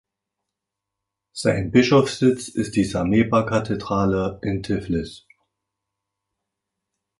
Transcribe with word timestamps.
Sein 1.31 1.69
Bischofssitz 1.69 2.47
ist 2.47 2.75
die 2.75 2.85
Sameba-Kathedrale 2.85 4.39
in 4.41 4.63
Tiflis. 4.63 5.27